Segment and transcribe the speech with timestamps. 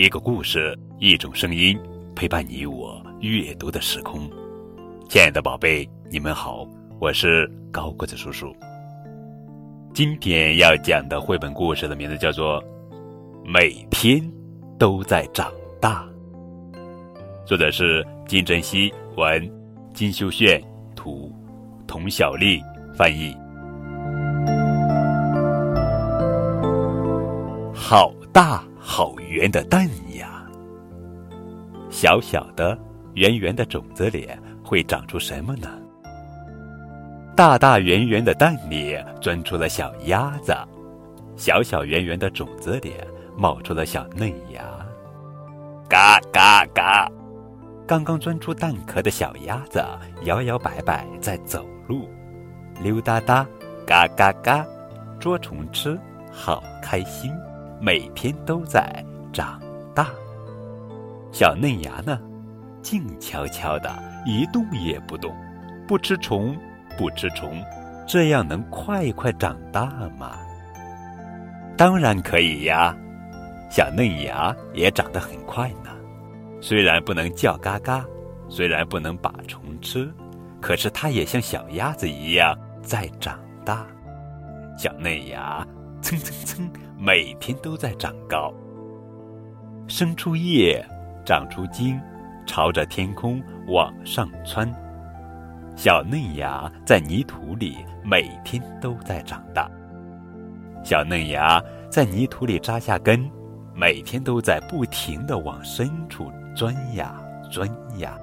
[0.00, 1.78] 一个故事，一种声音，
[2.16, 4.26] 陪伴你我阅读的时空。
[5.10, 6.66] 亲爱的宝贝，你们好，
[6.98, 8.50] 我是高个子叔叔。
[9.92, 12.62] 今天要讲的绘本故事的名字叫做
[13.44, 14.26] 《每天
[14.78, 16.08] 都在长大》，
[17.46, 19.52] 作者是金珍熙，文
[19.92, 20.58] 金修炫，
[20.96, 21.30] 图
[21.86, 22.58] 童小丽
[22.96, 23.36] 翻译。
[27.74, 30.42] 好大好圆的蛋呀！
[31.90, 32.76] 小小的、
[33.14, 34.28] 圆圆的种子里
[34.64, 35.68] 会长出什么呢？
[37.36, 40.54] 大大圆圆的蛋里钻出了小鸭子，
[41.36, 42.94] 小小圆圆的种子里
[43.36, 44.62] 冒出了小嫩芽。
[45.88, 47.10] 嘎嘎嘎！
[47.86, 49.84] 刚刚钻出蛋壳的小鸭子
[50.22, 52.08] 摇摇摆摆在走路，
[52.82, 53.46] 溜达达，
[53.86, 54.64] 嘎嘎嘎，
[55.18, 55.98] 捉虫吃，
[56.32, 57.30] 好开心。
[57.80, 59.58] 每天都在长
[59.94, 60.08] 大。
[61.32, 62.20] 小嫩芽呢，
[62.82, 63.90] 静悄悄的，
[64.26, 65.34] 一动也不动，
[65.88, 66.54] 不吃虫，
[66.98, 67.62] 不吃虫，
[68.06, 69.86] 这样能快快长大
[70.18, 70.38] 吗？
[71.76, 72.94] 当然可以呀！
[73.70, 75.90] 小嫩芽也长得很快呢，
[76.60, 78.04] 虽然不能叫嘎嘎，
[78.48, 80.12] 虽然不能把虫吃，
[80.60, 83.86] 可是它也像小鸭子一样在长大。
[84.76, 85.66] 小嫩芽。
[86.02, 88.52] 蹭蹭蹭，每天都在长高，
[89.86, 90.84] 生出叶，
[91.24, 92.00] 长出茎，
[92.46, 94.70] 朝着天空往上窜。
[95.76, 99.70] 小嫩芽在泥土里每天都在长大。
[100.82, 103.30] 小嫩芽在泥土里扎下根，
[103.74, 107.14] 每天都在不停的往深处钻呀
[107.50, 108.18] 钻呀。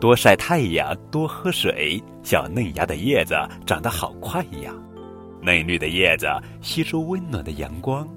[0.00, 3.34] 多晒太阳，多喝水，小嫩芽的叶子
[3.66, 4.72] 长得好快呀。
[5.44, 6.26] 嫩绿的叶子
[6.62, 8.08] 吸收温暖的阳光，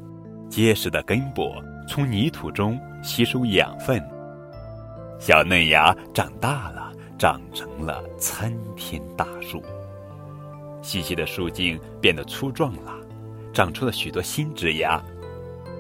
[0.50, 1.52] 结实的根部
[1.86, 4.02] 从泥土中吸收养分。
[5.20, 9.61] 小嫩芽长大了，长成了参天大树。
[10.82, 12.93] 细细的树茎变得粗壮了，
[13.52, 15.04] 长出了许多新枝芽。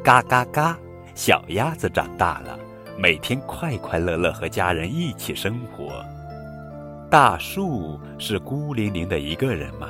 [0.03, 0.77] 嘎嘎嘎，
[1.15, 2.59] 小鸭子长大了，
[2.97, 6.03] 每天快快乐乐和家人一起生活。
[7.09, 9.87] 大树是孤零零的一个人吗？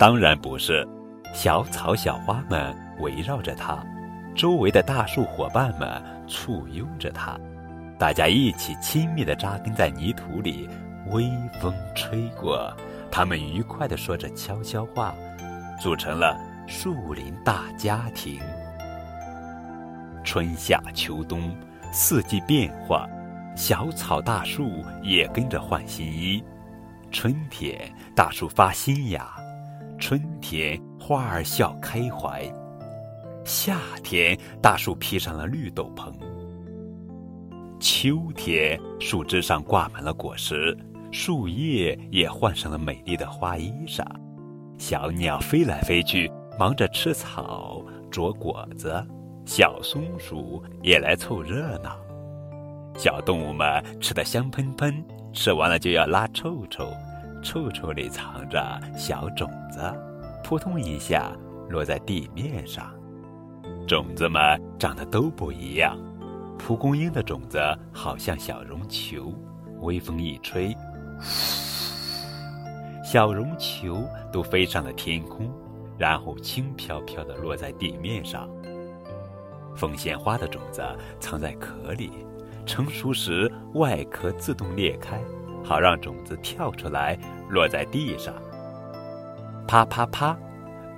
[0.00, 0.88] 当然不是，
[1.34, 3.84] 小草小花们围绕着它，
[4.34, 7.38] 周围的大树伙伴们簇拥着它，
[7.98, 10.66] 大家一起亲密地扎根在泥土里，
[11.10, 12.74] 微风吹过，
[13.10, 15.14] 他们愉快地说着悄悄话，
[15.78, 16.34] 组成了
[16.66, 18.40] 树林大家庭。
[20.24, 21.54] 春夏秋冬，
[21.92, 23.06] 四季变化，
[23.54, 26.42] 小草大树也跟着换新衣。
[27.12, 29.30] 春天，大树发新芽。
[30.00, 32.40] 春天，花儿笑开怀；
[33.44, 36.10] 夏天，大树披上了绿斗篷；
[37.78, 40.76] 秋天，树枝上挂满了果实，
[41.12, 44.02] 树叶也换上了美丽的花衣裳。
[44.78, 49.04] 小鸟飞来飞去，忙着吃草、啄果子；
[49.44, 51.94] 小松鼠也来凑热闹。
[52.96, 56.88] 小动物们吃得香喷喷，吃完了就要拉臭臭。
[57.42, 59.80] 处处里藏着小种子，
[60.44, 61.32] 扑通一下
[61.68, 62.92] 落在地面上。
[63.86, 64.40] 种子们
[64.78, 65.98] 长得都不一样。
[66.58, 67.58] 蒲公英的种子
[67.92, 69.32] 好像小绒球，
[69.80, 70.76] 微风一吹，
[73.02, 75.50] 小绒球都飞上了天空，
[75.96, 78.48] 然后轻飘飘地落在地面上。
[79.74, 80.82] 凤仙花的种子
[81.18, 82.10] 藏在壳里，
[82.66, 85.18] 成熟时外壳自动裂开。
[85.64, 88.34] 好让种子跳出来，落在地上。
[89.66, 90.36] 啪啪啪，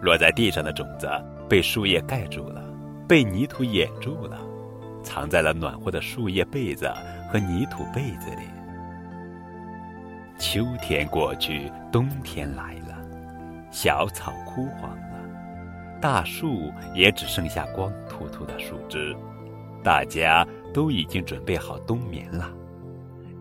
[0.00, 1.08] 落在地上的种子
[1.48, 2.62] 被树叶盖住了，
[3.06, 4.38] 被泥土掩住了，
[5.02, 6.90] 藏在了暖和的树叶被子
[7.30, 8.42] 和泥土被子里。
[10.38, 12.96] 秋天过去，冬天来了，
[13.70, 19.14] 小草枯黄了，大树也只剩下光秃秃的树枝，
[19.84, 22.48] 大家都已经准备好冬眠了。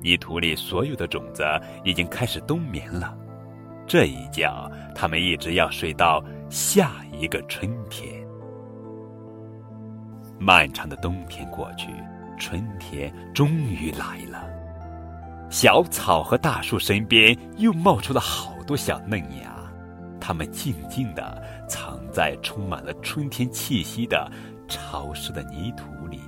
[0.01, 1.44] 泥土里所有的种子
[1.83, 3.15] 已经开始冬眠了，
[3.88, 8.09] 这一觉，他们一直要睡到下一个春天。
[10.39, 11.88] 漫长的冬天过去，
[12.39, 14.44] 春天终于来了。
[15.51, 19.54] 小草和大树身边又冒出了好多小嫩芽，
[20.19, 24.31] 它们静静地藏在充满了春天气息的
[24.68, 26.19] 潮湿的泥土里。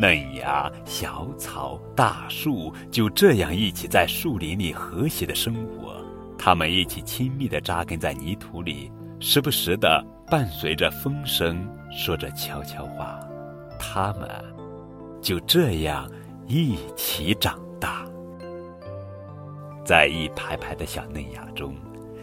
[0.00, 5.96] 嫩芽、小草、大树就这样一起在树林里和谐的生活。
[6.38, 10.00] 它们一起亲密地扎根在泥土里，时不时地
[10.30, 13.18] 伴随着风声、说着悄悄话，
[13.76, 14.30] 他们
[15.20, 16.08] 就这样
[16.46, 18.06] 一起长大。
[19.84, 21.74] 在一排排的小嫩芽中，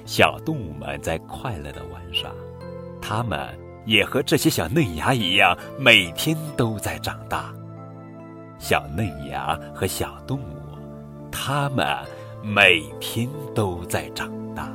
[0.05, 2.31] 小动物们在快乐的玩耍，
[3.01, 3.49] 它们
[3.85, 7.53] 也和这些小嫩芽一样，每天都在长大。
[8.67, 10.43] 小嫩芽和小动物，
[11.31, 11.85] 它们
[12.41, 14.67] 每天都在长大。